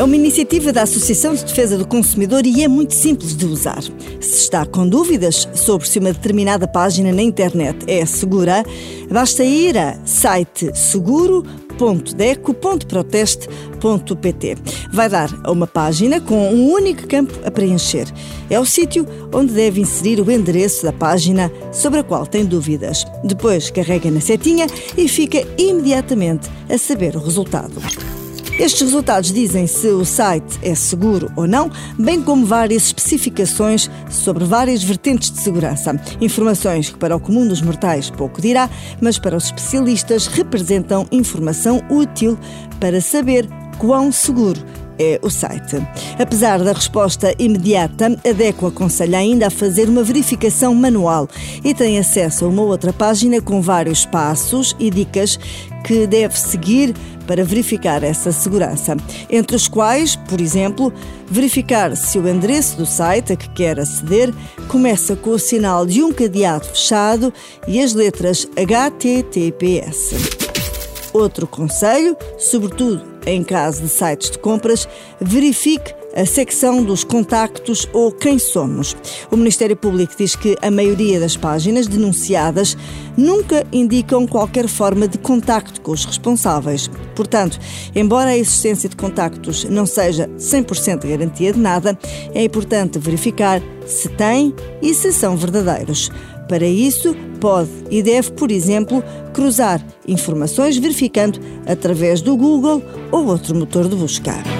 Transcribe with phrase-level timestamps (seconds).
[0.00, 3.82] É uma iniciativa da Associação de Defesa do Consumidor e é muito simples de usar.
[4.18, 8.64] Se está com dúvidas sobre se uma determinada página na internet é segura,
[9.10, 11.42] basta ir a site seguro
[11.78, 14.56] www.deco.proteste.pt.
[14.90, 18.10] Vai dar a uma página com um único campo a preencher.
[18.48, 23.04] É o sítio onde deve inserir o endereço da página sobre a qual tem dúvidas.
[23.22, 27.74] Depois carrega na setinha e fica imediatamente a saber o resultado.
[28.60, 34.44] Estes resultados dizem se o site é seguro ou não, bem como várias especificações sobre
[34.44, 35.98] várias vertentes de segurança.
[36.20, 38.68] Informações que para o comum dos mortais pouco dirá,
[39.00, 42.38] mas para os especialistas representam informação útil
[42.78, 44.60] para saber quão seguro
[44.98, 45.78] é o site.
[46.18, 51.26] Apesar da resposta imediata, a DECO aconselha ainda a fazer uma verificação manual
[51.64, 55.38] e tem acesso a uma outra página com vários passos e dicas
[55.82, 56.94] que deve seguir
[57.30, 58.96] para verificar essa segurança,
[59.30, 60.92] entre os quais, por exemplo,
[61.28, 64.34] verificar se o endereço do site a que quer aceder
[64.66, 67.32] começa com o sinal de um cadeado fechado
[67.68, 70.12] e as letras HTTPS.
[71.12, 74.88] Outro conselho, sobretudo em caso de sites de compras,
[75.20, 78.96] verifique a secção dos contactos ou quem somos.
[79.30, 82.76] O Ministério Público diz que a maioria das páginas denunciadas
[83.16, 86.90] nunca indicam qualquer forma de contacto com os responsáveis.
[87.14, 87.58] Portanto,
[87.94, 91.96] embora a existência de contactos não seja 100% garantia de nada,
[92.34, 96.10] é importante verificar se têm e se são verdadeiros.
[96.48, 103.54] Para isso, pode e deve, por exemplo, cruzar informações verificando através do Google ou outro
[103.54, 104.59] motor de busca.